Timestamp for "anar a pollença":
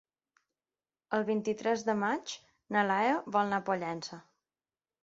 3.47-4.23